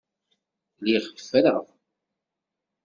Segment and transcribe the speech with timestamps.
[0.79, 1.63] Lliɣ ffreɣ.